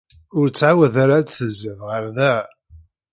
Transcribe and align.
Ur 0.39 0.45
ttɛawad 0.49 0.95
ara 1.03 1.13
ad 1.17 1.25
d-tezziḍ 1.27 1.79
ɣer 1.89 2.03
da! 2.17 2.33